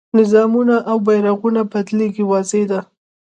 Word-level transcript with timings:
نظامونه 0.19 0.75
او 0.89 0.95
بیرغونه 1.07 1.61
بدلېږي 1.71 2.23
واضح 2.31 2.61
ده. 2.71 2.79